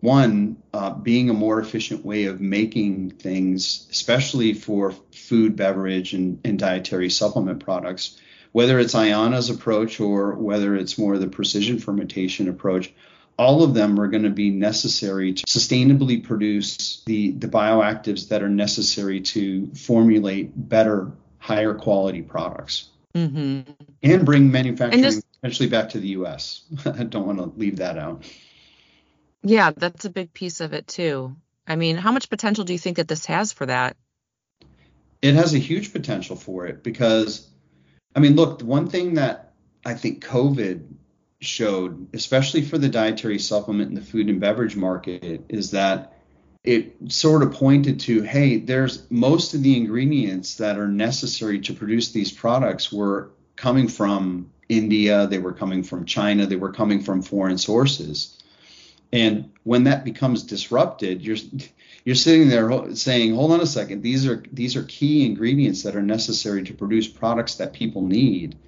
one 0.00 0.62
uh, 0.72 0.90
being 0.90 1.30
a 1.30 1.34
more 1.34 1.58
efficient 1.58 2.04
way 2.04 2.24
of 2.24 2.40
making 2.40 3.10
things, 3.10 3.86
especially 3.90 4.52
for 4.52 4.92
food, 5.12 5.56
beverage, 5.56 6.12
and, 6.12 6.40
and 6.44 6.58
dietary 6.58 7.10
supplement 7.10 7.64
products. 7.64 8.20
Whether 8.52 8.78
it's 8.78 8.94
Ayana's 8.94 9.50
approach 9.50 10.00
or 10.00 10.34
whether 10.34 10.76
it's 10.76 10.98
more 10.98 11.18
the 11.18 11.28
precision 11.28 11.78
fermentation 11.78 12.48
approach, 12.48 12.92
all 13.38 13.62
of 13.62 13.74
them 13.74 14.00
are 14.00 14.08
going 14.08 14.22
to 14.22 14.30
be 14.30 14.50
necessary 14.50 15.34
to 15.34 15.44
sustainably 15.44 16.22
produce 16.22 17.02
the, 17.04 17.32
the 17.32 17.48
bioactives 17.48 18.28
that 18.28 18.42
are 18.42 18.48
necessary 18.48 19.20
to 19.20 19.66
formulate 19.74 20.52
better 20.54 21.12
higher 21.46 21.74
quality 21.74 22.22
products 22.22 22.88
mm-hmm. 23.14 23.70
and 24.02 24.26
bring 24.26 24.50
manufacturing 24.50 25.04
and 25.04 25.14
just, 25.14 25.32
potentially 25.40 25.68
back 25.68 25.90
to 25.90 26.00
the 26.00 26.08
U.S. 26.08 26.64
I 26.84 27.04
don't 27.04 27.24
want 27.24 27.38
to 27.38 27.56
leave 27.56 27.76
that 27.76 27.96
out. 27.96 28.24
Yeah, 29.44 29.70
that's 29.76 30.04
a 30.04 30.10
big 30.10 30.32
piece 30.32 30.60
of 30.60 30.72
it 30.72 30.88
too. 30.88 31.36
I 31.64 31.76
mean, 31.76 31.96
how 31.96 32.10
much 32.10 32.28
potential 32.28 32.64
do 32.64 32.72
you 32.72 32.80
think 32.80 32.96
that 32.96 33.06
this 33.06 33.26
has 33.26 33.52
for 33.52 33.66
that? 33.66 33.96
It 35.22 35.34
has 35.34 35.54
a 35.54 35.58
huge 35.58 35.92
potential 35.92 36.34
for 36.34 36.66
it 36.66 36.82
because, 36.82 37.48
I 38.14 38.18
mean, 38.18 38.34
look, 38.34 38.60
one 38.62 38.88
thing 38.88 39.14
that 39.14 39.52
I 39.84 39.94
think 39.94 40.24
COVID 40.24 40.84
showed, 41.40 42.08
especially 42.12 42.62
for 42.62 42.76
the 42.76 42.88
dietary 42.88 43.38
supplement 43.38 43.90
and 43.90 43.96
the 43.96 44.04
food 44.04 44.28
and 44.28 44.40
beverage 44.40 44.74
market, 44.74 45.44
is 45.48 45.70
that 45.70 46.15
it 46.66 46.96
sort 47.12 47.42
of 47.42 47.52
pointed 47.52 48.00
to 48.00 48.22
hey 48.22 48.58
there's 48.58 49.08
most 49.10 49.54
of 49.54 49.62
the 49.62 49.76
ingredients 49.76 50.56
that 50.56 50.78
are 50.78 50.88
necessary 50.88 51.60
to 51.60 51.72
produce 51.72 52.10
these 52.10 52.32
products 52.32 52.92
were 52.92 53.30
coming 53.54 53.88
from 53.88 54.50
india 54.68 55.26
they 55.28 55.38
were 55.38 55.52
coming 55.52 55.82
from 55.82 56.04
china 56.04 56.44
they 56.44 56.56
were 56.56 56.72
coming 56.72 57.00
from 57.00 57.22
foreign 57.22 57.58
sources. 57.58 58.32
And 59.12 59.52
when 59.62 59.84
that 59.84 60.04
becomes 60.04 60.42
disrupted 60.42 61.22
you're 61.22 61.38
you're 62.04 62.16
sitting 62.16 62.48
there 62.48 62.94
saying 62.94 63.34
hold 63.34 63.52
on 63.52 63.60
a 63.60 63.66
second 63.66 64.02
these 64.02 64.26
are 64.26 64.42
these 64.52 64.74
are 64.76 64.82
key 64.82 65.24
ingredients 65.24 65.84
that 65.84 65.94
are 65.94 66.02
necessary 66.02 66.64
to 66.64 66.74
produce 66.74 67.06
products 67.06 67.54
that 67.56 67.72
people 67.72 68.02
need. 68.02 68.58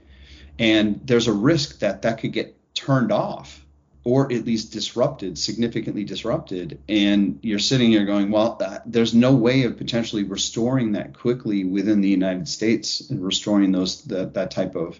And 0.61 1.01
there's 1.05 1.29
a 1.29 1.33
risk 1.33 1.81
that 1.81 2.03
that 2.03 2.19
could 2.19 2.33
get 2.33 2.57
turned 2.75 3.13
off 3.13 3.65
or 4.09 4.33
at 4.33 4.47
least 4.47 4.73
disrupted, 4.73 5.37
significantly 5.37 6.03
disrupted. 6.03 6.81
And 6.89 7.41
you're 7.43 7.59
sitting 7.59 7.91
here 7.91 8.07
going, 8.07 8.31
well, 8.31 8.57
uh, 8.59 8.79
there's 8.87 9.13
no 9.13 9.35
way 9.35 9.65
of 9.65 9.77
potentially 9.77 10.23
restoring 10.23 10.93
that 10.93 11.13
quickly 11.13 11.65
within 11.65 12.01
the 12.01 12.09
United 12.09 12.49
States 12.49 13.11
and 13.11 13.23
restoring 13.23 13.71
those 13.71 14.01
that, 14.05 14.33
that 14.33 14.51
type 14.51 14.77
of 14.77 14.99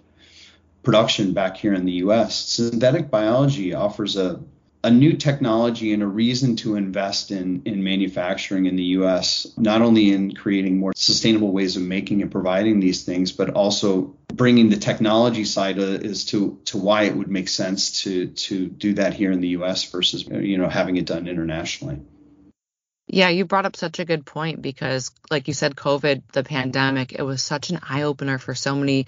production 0.83 1.33
back 1.33 1.57
here 1.57 1.73
in 1.73 1.87
the 1.87 1.93
U.S. 2.05 2.39
Synthetic 2.39 3.11
biology 3.11 3.73
offers 3.73 4.19
a 4.19 4.41
a 4.85 4.91
new 4.91 5.15
technology 5.15 5.93
and 5.93 6.03
a 6.03 6.07
reason 6.07 6.57
to 6.57 6.77
invest 6.77 7.31
in 7.31 7.63
in 7.65 7.83
manufacturing 7.83 8.67
in 8.67 8.77
the 8.77 8.85
US, 8.99 9.47
not 9.57 9.83
only 9.83 10.13
in 10.13 10.35
creating 10.35 10.79
more 10.79 10.93
sustainable 10.95 11.53
ways 11.53 11.77
of 11.77 11.83
making 11.83 12.23
and 12.23 12.31
providing 12.31 12.81
these 12.81 13.05
things, 13.05 13.33
but 13.33 13.51
also 13.51 14.17
bringing 14.29 14.71
the 14.71 14.77
technology 14.77 15.45
side 15.45 15.79
as 15.79 16.25
to 16.27 16.61
to 16.67 16.79
why 16.79 17.05
it 17.05 17.17
would 17.17 17.29
make 17.29 17.49
sense 17.49 18.03
to 18.03 18.29
to 18.29 18.69
do 18.69 18.95
that 18.95 19.15
here 19.15 19.33
in 19.33 19.41
the 19.41 19.49
US 19.49 19.91
versus 19.91 20.27
you 20.27 20.59
know 20.59 20.69
having 20.69 20.97
it 20.97 21.07
done 21.07 21.27
internationally. 21.27 22.01
Yeah, 23.09 23.31
you 23.31 23.47
brought 23.47 23.65
up 23.65 23.75
such 23.75 23.99
a 23.99 24.05
good 24.05 24.27
point 24.27 24.61
because 24.61 25.11
like 25.31 25.49
you 25.49 25.55
said 25.55 25.75
COVID, 25.75 26.23
the 26.33 26.45
pandemic, 26.45 27.13
it 27.15 27.23
was 27.23 27.43
such 27.43 27.71
an 27.71 27.81
eye 27.83 28.03
opener 28.03 28.39
for 28.39 28.55
so 28.55 28.77
many 28.77 29.07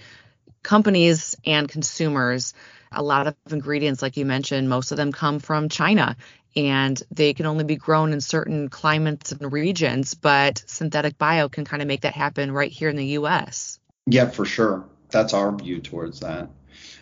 companies 0.63 1.37
and 1.45 1.69
consumers 1.69 2.55
a 2.93 3.03
lot 3.03 3.27
of 3.27 3.35
ingredients, 3.51 4.03
like 4.03 4.17
you 4.17 4.25
mentioned, 4.25 4.69
most 4.69 4.91
of 4.91 4.97
them 4.97 5.13
come 5.13 5.39
from 5.39 5.69
China 5.69 6.17
and 6.57 7.01
they 7.11 7.35
can 7.35 7.47
only 7.47 7.65
be 7.65 7.77
grown 7.77 8.13
in 8.13 8.21
certain 8.21 8.69
climates 8.69 9.33
and 9.33 9.53
regions, 9.53 10.15
but 10.15 10.63
synthetic 10.67 11.17
bio 11.17 11.49
can 11.49 11.65
kind 11.65 11.83
of 11.83 11.89
make 11.89 12.01
that 12.01 12.15
happen 12.15 12.51
right 12.51 12.73
here 12.73 12.89
in 12.89 12.97
the 12.97 13.07
US. 13.07 13.79
Yeah, 14.07 14.29
for 14.29 14.45
sure. 14.45 14.85
That's 15.11 15.35
our 15.35 15.55
view 15.57 15.81
towards 15.81 16.21
that. 16.21 16.51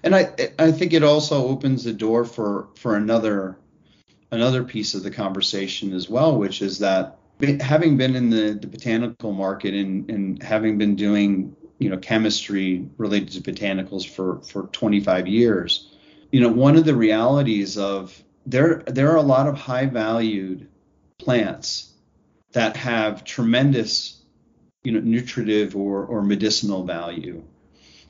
And 0.03 0.15
I 0.15 0.31
I 0.59 0.73
think 0.73 0.93
it 0.93 1.03
also 1.03 1.49
opens 1.49 1.85
the 1.85 1.93
door 1.93 2.25
for 2.25 2.69
for 2.77 2.97
another 2.97 3.59
another 4.31 4.65
piece 4.65 4.95
of 4.95 5.03
the 5.03 5.11
conversation 5.11 5.93
as 5.93 6.09
well, 6.09 6.37
which 6.37 6.63
is 6.63 6.79
that 6.81 7.19
having 7.61 7.97
been 7.97 8.17
in 8.17 8.31
the, 8.31 8.59
the 8.61 8.67
botanical 8.67 9.33
market 9.33 9.75
and, 9.75 10.11
and 10.11 10.43
having 10.43 10.77
been 10.77 10.97
doing 10.97 11.55
you 11.79 11.91
know 11.91 11.97
chemistry 11.97 12.89
related 12.97 13.31
to 13.31 13.53
botanicals 13.53 14.09
for 14.09 14.43
for 14.43 14.65
25 14.69 15.27
years. 15.27 15.95
You 16.31 16.41
know 16.41 16.49
one 16.49 16.77
of 16.77 16.85
the 16.85 16.97
realities 16.97 17.79
of 17.79 18.23
there 18.47 18.83
there 18.87 19.11
are 19.11 19.17
a 19.17 19.23
lot 19.23 19.47
of 19.47 19.57
high 19.57 19.87
valued 19.87 20.69
plants 21.19 21.93
that 22.53 22.77
have 22.77 23.25
tremendous 23.25 24.23
you 24.83 24.93
know 24.93 25.01
nutritive 25.01 25.77
or 25.77 26.05
or 26.05 26.23
medicinal 26.23 26.85
value. 26.85 27.45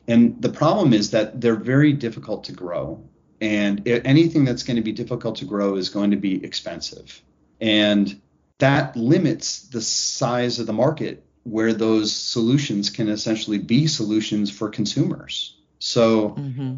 And 0.07 0.41
the 0.41 0.49
problem 0.49 0.95
is 0.95 1.11
that 1.11 1.41
they're 1.41 1.55
very 1.55 1.93
difficult 1.93 2.45
to 2.45 2.53
grow. 2.53 3.05
And 3.41 3.87
anything 3.87 4.45
that's 4.45 4.63
going 4.63 4.77
to 4.77 4.83
be 4.83 4.93
difficult 4.93 5.37
to 5.37 5.45
grow 5.45 5.77
is 5.77 5.91
going 5.91 6.11
to 6.13 6.17
be 6.17 6.43
expensive. 6.43 7.23
And 7.61 8.21
that 8.59 8.97
limits 8.97 9.69
the 9.69 9.83
size 9.83 10.59
of 10.59 10.67
the 10.67 10.73
market 10.73 11.25
where 11.51 11.73
those 11.73 12.15
solutions 12.15 12.91
can 12.91 13.09
essentially 13.09 13.59
be 13.59 13.87
solutions 13.87 14.51
for 14.51 14.69
consumers. 14.69 15.57
So 15.79 16.31
mm-hmm. 16.31 16.77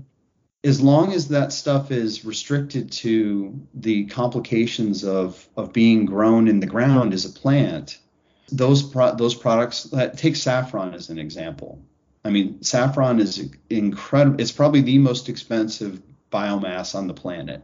as 0.65 0.81
long 0.81 1.13
as 1.13 1.29
that 1.29 1.53
stuff 1.53 1.91
is 1.91 2.25
restricted 2.25 2.93
to 2.93 3.67
the 3.75 4.07
complications 4.07 5.05
of 5.05 5.49
of 5.57 5.73
being 5.73 6.07
grown 6.07 6.49
in 6.49 6.61
the 6.61 6.67
ground 6.67 7.13
as 7.13 7.25
a 7.25 7.31
plant, 7.31 7.99
those 8.53 8.83
pro- 8.83 9.15
those 9.15 9.35
products 9.35 9.93
uh, 9.93 10.09
take 10.09 10.37
saffron 10.37 10.95
as 10.95 11.09
an 11.09 11.19
example. 11.19 11.83
I 12.25 12.31
mean, 12.31 12.63
saffron 12.63 13.19
is 13.19 13.51
incredible. 13.71 14.41
It's 14.41 14.53
probably 14.53 14.83
the 14.83 14.99
most 14.99 15.29
expensive 15.29 16.03
biomass 16.31 16.95
on 16.95 17.07
the 17.07 17.15
planet. 17.15 17.63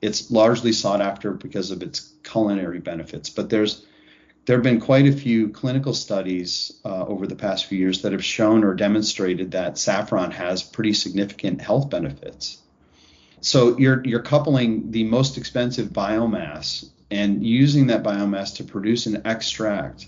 It's 0.00 0.30
largely 0.30 0.72
sought 0.72 1.02
after 1.02 1.32
because 1.32 1.70
of 1.70 1.82
its 1.82 2.14
culinary 2.22 2.78
benefits, 2.78 3.28
but 3.28 3.50
there's 3.50 3.84
there 4.46 4.56
have 4.56 4.64
been 4.64 4.80
quite 4.80 5.06
a 5.06 5.12
few 5.12 5.48
clinical 5.50 5.94
studies 5.94 6.80
uh, 6.84 7.04
over 7.04 7.26
the 7.26 7.36
past 7.36 7.66
few 7.66 7.78
years 7.78 8.02
that 8.02 8.12
have 8.12 8.24
shown 8.24 8.64
or 8.64 8.74
demonstrated 8.74 9.52
that 9.52 9.78
saffron 9.78 10.30
has 10.30 10.62
pretty 10.62 10.92
significant 10.92 11.60
health 11.60 11.90
benefits. 11.90 12.58
So 13.40 13.78
you're 13.78 14.04
you're 14.04 14.22
coupling 14.22 14.90
the 14.90 15.04
most 15.04 15.38
expensive 15.38 15.88
biomass 15.88 16.88
and 17.10 17.44
using 17.44 17.88
that 17.88 18.02
biomass 18.02 18.56
to 18.56 18.64
produce 18.64 19.06
an 19.06 19.22
extract 19.24 20.06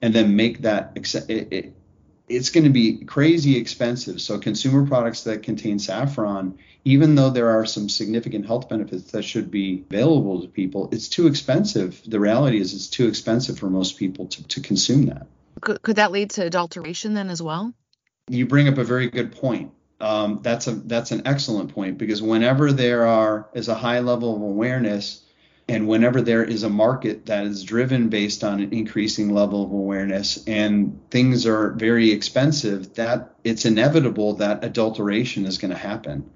and 0.00 0.12
then 0.14 0.36
make 0.36 0.62
that 0.62 0.92
it, 1.28 1.74
it's 2.32 2.50
going 2.50 2.64
to 2.64 2.70
be 2.70 3.04
crazy 3.04 3.56
expensive. 3.56 4.20
So 4.20 4.38
consumer 4.38 4.86
products 4.86 5.24
that 5.24 5.42
contain 5.42 5.78
saffron, 5.78 6.58
even 6.84 7.14
though 7.14 7.30
there 7.30 7.50
are 7.50 7.66
some 7.66 7.88
significant 7.88 8.46
health 8.46 8.68
benefits 8.68 9.12
that 9.12 9.22
should 9.22 9.50
be 9.50 9.84
available 9.90 10.40
to 10.40 10.48
people, 10.48 10.88
it's 10.92 11.08
too 11.08 11.26
expensive. 11.26 12.02
The 12.06 12.18
reality 12.18 12.58
is 12.58 12.74
it's 12.74 12.88
too 12.88 13.06
expensive 13.06 13.58
for 13.58 13.68
most 13.68 13.98
people 13.98 14.26
to, 14.28 14.48
to 14.48 14.60
consume 14.60 15.06
that. 15.06 15.26
Could, 15.60 15.82
could 15.82 15.96
that 15.96 16.10
lead 16.10 16.30
to 16.30 16.46
adulteration 16.46 17.14
then 17.14 17.28
as 17.28 17.42
well? 17.42 17.72
You 18.28 18.46
bring 18.46 18.68
up 18.68 18.78
a 18.78 18.84
very 18.84 19.10
good 19.10 19.32
point. 19.32 19.72
Um, 20.00 20.40
that's 20.42 20.66
a 20.66 20.72
that's 20.72 21.12
an 21.12 21.22
excellent 21.26 21.72
point 21.74 21.96
because 21.96 22.20
whenever 22.20 22.72
there 22.72 23.06
are 23.06 23.48
is 23.54 23.68
a 23.68 23.74
high 23.74 24.00
level 24.00 24.34
of 24.34 24.42
awareness 24.42 25.22
and 25.68 25.86
whenever 25.86 26.20
there 26.20 26.44
is 26.44 26.62
a 26.62 26.68
market 26.68 27.26
that 27.26 27.46
is 27.46 27.62
driven 27.62 28.08
based 28.08 28.42
on 28.42 28.60
an 28.60 28.72
increasing 28.72 29.32
level 29.32 29.64
of 29.64 29.70
awareness 29.70 30.42
and 30.46 31.00
things 31.10 31.46
are 31.46 31.70
very 31.72 32.10
expensive, 32.10 32.94
that 32.94 33.34
it's 33.44 33.64
inevitable 33.64 34.34
that 34.34 34.64
adulteration 34.64 35.46
is 35.46 35.58
going 35.58 35.70
to 35.70 35.76
happen. 35.76 36.28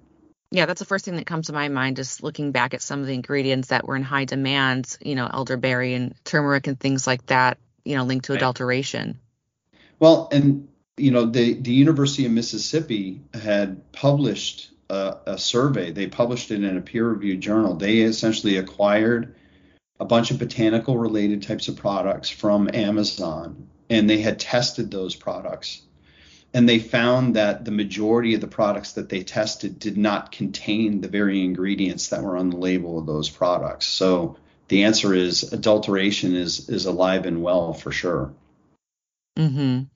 Yeah, 0.52 0.66
that's 0.66 0.78
the 0.78 0.86
first 0.86 1.04
thing 1.04 1.16
that 1.16 1.26
comes 1.26 1.48
to 1.48 1.52
my 1.52 1.68
mind 1.68 1.98
is 1.98 2.22
looking 2.22 2.52
back 2.52 2.72
at 2.72 2.80
some 2.80 3.00
of 3.00 3.06
the 3.06 3.14
ingredients 3.14 3.68
that 3.68 3.86
were 3.86 3.96
in 3.96 4.02
high 4.02 4.26
demand, 4.26 4.96
you 5.00 5.16
know, 5.16 5.28
elderberry 5.30 5.94
and 5.94 6.14
turmeric 6.24 6.68
and 6.68 6.78
things 6.78 7.06
like 7.06 7.26
that, 7.26 7.58
you 7.84 7.96
know, 7.96 8.04
linked 8.04 8.26
to 8.26 8.32
right. 8.32 8.40
adulteration. 8.40 9.18
Well, 9.98 10.28
and 10.30 10.68
you 10.96 11.10
know, 11.10 11.26
the 11.26 11.54
the 11.54 11.72
University 11.72 12.26
of 12.26 12.32
Mississippi 12.32 13.22
had 13.34 13.92
published 13.92 14.70
a, 14.90 15.16
a 15.26 15.38
survey. 15.38 15.90
They 15.92 16.06
published 16.06 16.50
it 16.50 16.62
in 16.62 16.76
a 16.76 16.80
peer-reviewed 16.80 17.40
journal. 17.40 17.74
They 17.74 17.98
essentially 17.98 18.56
acquired 18.56 19.34
a 19.98 20.04
bunch 20.04 20.30
of 20.30 20.38
botanical 20.38 20.98
related 20.98 21.42
types 21.42 21.68
of 21.68 21.76
products 21.76 22.28
from 22.28 22.70
Amazon 22.72 23.68
and 23.88 24.08
they 24.08 24.18
had 24.18 24.38
tested 24.38 24.90
those 24.90 25.14
products. 25.14 25.82
And 26.54 26.68
they 26.68 26.78
found 26.78 27.36
that 27.36 27.64
the 27.64 27.70
majority 27.70 28.34
of 28.34 28.40
the 28.40 28.46
products 28.46 28.92
that 28.92 29.08
they 29.08 29.22
tested 29.22 29.78
did 29.78 29.98
not 29.98 30.32
contain 30.32 31.00
the 31.00 31.08
very 31.08 31.44
ingredients 31.44 32.08
that 32.08 32.22
were 32.22 32.36
on 32.36 32.50
the 32.50 32.56
label 32.56 32.98
of 32.98 33.06
those 33.06 33.28
products. 33.28 33.86
So 33.86 34.38
the 34.68 34.84
answer 34.84 35.12
is 35.12 35.52
adulteration 35.52 36.34
is 36.34 36.68
is 36.68 36.86
alive 36.86 37.26
and 37.26 37.42
well 37.42 37.74
for 37.74 37.92
sure. 37.92 38.32
Mhm. 39.36 39.88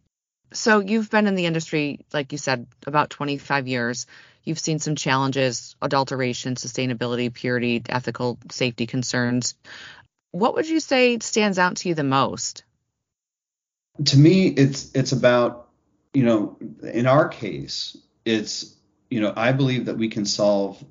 So 0.52 0.80
you've 0.80 1.10
been 1.10 1.26
in 1.26 1.34
the 1.34 1.46
industry 1.46 2.00
like 2.12 2.32
you 2.32 2.38
said 2.38 2.66
about 2.86 3.10
25 3.10 3.68
years. 3.68 4.06
You've 4.42 4.58
seen 4.58 4.78
some 4.78 4.96
challenges, 4.96 5.76
adulteration, 5.82 6.54
sustainability, 6.54 7.32
purity, 7.32 7.82
ethical 7.88 8.38
safety 8.50 8.86
concerns. 8.86 9.54
What 10.32 10.54
would 10.54 10.68
you 10.68 10.80
say 10.80 11.18
stands 11.20 11.58
out 11.58 11.76
to 11.76 11.88
you 11.88 11.94
the 11.94 12.04
most? 12.04 12.64
To 14.04 14.18
me, 14.18 14.48
it's 14.48 14.90
it's 14.94 15.12
about, 15.12 15.68
you 16.14 16.24
know, 16.24 16.56
in 16.82 17.06
our 17.06 17.28
case, 17.28 17.96
it's, 18.24 18.74
you 19.10 19.20
know, 19.20 19.32
I 19.36 19.52
believe 19.52 19.86
that 19.86 19.98
we 19.98 20.08
can 20.08 20.24
solve 20.24 20.82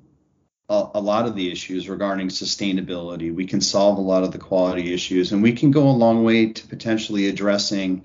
a, 0.68 0.90
a 0.94 1.00
lot 1.00 1.26
of 1.26 1.34
the 1.34 1.50
issues 1.50 1.88
regarding 1.88 2.28
sustainability. 2.28 3.34
We 3.34 3.46
can 3.46 3.60
solve 3.60 3.98
a 3.98 4.02
lot 4.02 4.22
of 4.22 4.30
the 4.30 4.38
quality 4.38 4.94
issues, 4.94 5.32
and 5.32 5.42
we 5.42 5.52
can 5.52 5.70
go 5.70 5.88
a 5.88 5.90
long 5.90 6.24
way 6.24 6.52
to 6.52 6.66
potentially 6.68 7.26
addressing 7.26 8.04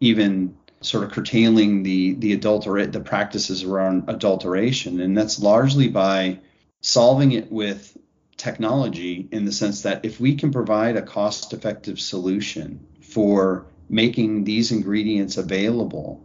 even 0.00 0.56
sort 0.80 1.04
of 1.04 1.10
curtailing 1.10 1.82
the 1.82 2.14
the 2.14 2.32
adulterate 2.32 2.92
the 2.92 3.00
practices 3.00 3.64
around 3.64 4.04
adulteration, 4.08 5.00
and 5.00 5.16
that's 5.16 5.40
largely 5.40 5.88
by 5.88 6.38
solving 6.80 7.32
it 7.32 7.50
with 7.50 7.96
technology 8.36 9.28
in 9.32 9.44
the 9.44 9.52
sense 9.52 9.82
that 9.82 10.04
if 10.04 10.20
we 10.20 10.34
can 10.36 10.52
provide 10.52 10.96
a 10.96 11.02
cost 11.02 11.52
effective 11.52 11.98
solution 11.98 12.86
for 13.00 13.66
making 13.88 14.44
these 14.44 14.72
ingredients 14.72 15.36
available 15.36 16.20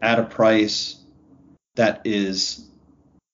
at 0.00 0.18
a 0.18 0.24
price 0.24 0.96
that 1.74 2.02
is 2.04 2.68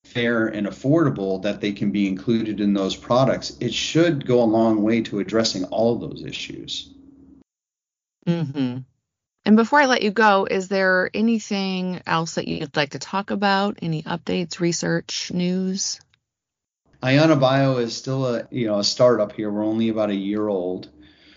fair 0.05 0.47
and 0.47 0.67
affordable 0.67 1.41
that 1.43 1.61
they 1.61 1.71
can 1.71 1.91
be 1.91 2.07
included 2.07 2.59
in 2.59 2.73
those 2.73 2.95
products 2.95 3.55
it 3.59 3.73
should 3.73 4.25
go 4.25 4.41
a 4.41 4.45
long 4.45 4.81
way 4.81 5.01
to 5.01 5.19
addressing 5.19 5.63
all 5.65 5.93
of 5.93 6.01
those 6.01 6.23
issues 6.25 6.93
mm-hmm. 8.27 8.79
And 9.45 9.57
before 9.57 9.81
I 9.81 9.87
let 9.87 10.03
you 10.03 10.11
go, 10.11 10.45
is 10.49 10.69
there 10.69 11.09
anything 11.13 12.01
else 12.07 12.35
that 12.35 12.47
you'd 12.47 12.77
like 12.77 12.91
to 12.91 12.99
talk 12.99 13.29
about? 13.29 13.79
Any 13.81 14.01
updates, 14.03 14.61
research, 14.61 15.31
news? 15.33 15.99
Ayana 17.01 17.37
Bio 17.37 17.77
is 17.77 17.93
still 17.95 18.25
a 18.25 18.47
you 18.51 18.67
know 18.67 18.79
a 18.79 18.83
startup 18.85 19.33
here. 19.33 19.51
We're 19.51 19.65
only 19.65 19.89
about 19.89 20.09
a 20.09 20.15
year 20.15 20.47
old, 20.47 20.89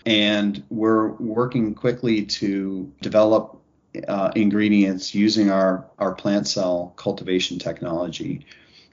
and 0.05 0.63
we're 0.69 1.09
working 1.09 1.75
quickly 1.75 2.25
to 2.25 2.93
develop 3.01 3.61
uh, 4.07 4.31
ingredients 4.35 5.13
using 5.13 5.51
our 5.51 5.89
our 5.99 6.15
plant 6.15 6.47
cell 6.47 6.93
cultivation 6.95 7.59
technology. 7.59 8.45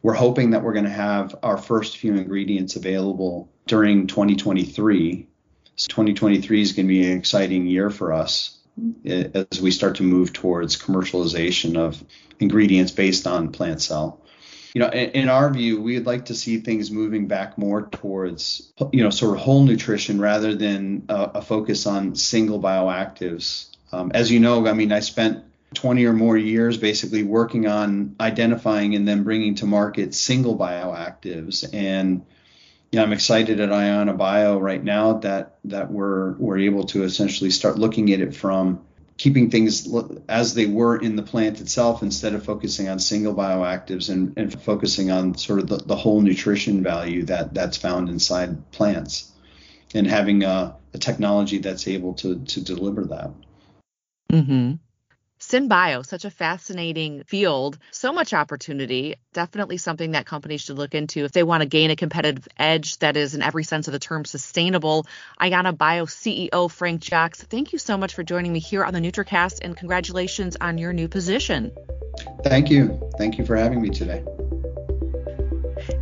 We're 0.03 0.14
hoping 0.14 0.50
that 0.50 0.64
we're 0.64 0.72
going 0.72 0.87
to 0.87 0.90
have 0.90 1.37
our 1.44 1.57
first 1.57 1.98
few 1.98 2.14
ingredients 2.14 2.74
available 2.74 3.48
during 3.66 4.09
2023. 4.09 5.29
So 5.77 5.87
2023 5.88 6.61
is 6.61 6.72
going 6.72 6.87
to 6.87 6.88
be 6.88 7.11
an 7.11 7.16
exciting 7.16 7.66
year 7.66 7.88
for 7.90 8.12
us 8.12 8.59
as 9.05 9.61
we 9.61 9.71
start 9.71 9.97
to 9.97 10.03
move 10.03 10.33
towards 10.33 10.77
commercialization 10.77 11.77
of 11.77 12.03
ingredients 12.41 12.93
based 12.93 13.27
on 13.27 13.53
plant 13.53 13.81
cell. 13.81 14.21
You 14.75 14.81
know, 14.81 14.89
in, 14.89 15.11
in 15.11 15.29
our 15.29 15.51
view, 15.51 15.81
we'd 15.81 16.07
like 16.07 16.27
to 16.27 16.35
see 16.35 16.59
things 16.59 16.91
moving 16.91 17.29
back 17.29 17.57
more 17.57 17.87
towards, 17.87 18.73
you 18.93 19.05
know, 19.05 19.11
sort 19.11 19.37
of 19.37 19.43
whole 19.43 19.65
nutrition 19.65 20.21
rather 20.21 20.55
than 20.55 21.05
a, 21.09 21.31
a 21.35 21.43
focus 21.43 21.87
on 21.87 22.17
single 22.17 22.61
bioactives. 22.61 23.69
Um, 23.93 24.11
as 24.13 24.33
you 24.33 24.41
know, 24.41 24.67
I 24.67 24.73
mean, 24.73 24.91
I 24.91 24.99
spent 25.01 25.45
20 25.75 26.05
or 26.07 26.13
more 26.13 26.37
years 26.37 26.77
basically 26.77 27.23
working 27.23 27.69
on 27.69 28.17
identifying 28.19 28.97
and 28.97 29.07
then 29.07 29.23
bringing 29.23 29.55
to 29.57 29.67
market 29.67 30.15
single 30.15 30.59
bioactives 30.59 31.73
and 31.73 32.25
you 32.94 33.00
know, 33.00 33.07
I'm 33.07 33.12
excited 33.12 33.59
at 33.59 33.70
Ayana 33.70 34.16
Bio 34.16 34.57
right 34.57 34.83
now 34.83 35.14
that 35.14 35.59
that 35.64 35.90
we're 35.90 36.35
we're 36.35 36.59
able 36.59 36.85
to 36.85 37.02
essentially 37.02 37.50
start 37.50 37.76
looking 37.76 38.12
at 38.12 38.20
it 38.20 38.37
from 38.37 38.85
keeping 39.16 39.50
things 39.50 39.92
as 40.28 40.54
they 40.54 40.66
were 40.66 40.96
in 40.96 41.16
the 41.16 41.22
plant 41.24 41.61
itself 41.61 42.04
instead 42.04 42.35
of 42.35 42.44
focusing 42.44 42.88
on 42.88 43.00
single 43.00 43.35
bioactives 43.35 44.11
and, 44.11 44.35
and 44.37 44.62
focusing 44.62 45.11
on 45.11 45.37
sort 45.37 45.59
of 45.59 45.66
the, 45.66 45.78
the 45.78 45.96
whole 45.96 46.20
nutrition 46.20 46.85
value 46.85 47.24
that 47.24 47.52
that's 47.52 47.76
found 47.76 48.09
inside 48.09 48.70
plants 48.70 49.33
and 49.92 50.07
having 50.07 50.44
a, 50.44 50.76
a 50.92 50.98
technology 50.98 51.59
that's 51.59 51.88
able 51.88 52.14
to 52.14 52.44
to 52.44 52.62
deliver 52.62 53.07
that. 53.07 53.33
Mm-hmm. 54.30 54.74
SynBio, 55.48 56.04
such 56.04 56.24
a 56.24 56.30
fascinating 56.30 57.24
field, 57.24 57.78
so 57.90 58.12
much 58.12 58.33
opportunity. 58.33 59.16
Definitely 59.33 59.76
something 59.76 60.12
that 60.12 60.26
companies 60.26 60.62
should 60.62 60.78
look 60.78 60.94
into 60.94 61.24
if 61.24 61.33
they 61.33 61.42
want 61.42 61.62
to 61.62 61.68
gain 61.68 61.90
a 61.90 61.96
competitive 61.96 62.48
edge 62.59 62.98
that 62.98 63.16
is, 63.16 63.35
in 63.35 63.42
every 63.42 63.64
sense 63.64 63.87
of 63.87 63.92
the 63.92 63.98
term, 63.98 64.24
sustainable. 64.24 65.07
Ayana 65.40 65.76
Bio 65.76 66.07
CEO 66.07 66.70
Frank 66.70 67.02
Jaksch, 67.02 67.37
thank 67.37 67.72
you 67.72 67.78
so 67.78 67.98
much 67.98 68.14
for 68.14 68.22
joining 68.22 68.52
me 68.52 68.59
here 68.61 68.85
on 68.85 68.94
the 68.94 69.00
NutraCast 69.00 69.61
and 69.62 69.76
congratulations 69.76 70.57
on 70.61 70.78
your 70.78 70.92
new 70.92 71.09
position. 71.09 71.72
Thank 72.42 72.70
you. 72.70 73.00
Thank 73.18 73.38
you 73.38 73.44
for 73.44 73.57
having 73.57 73.83
me 73.83 73.90
today. 73.90 74.24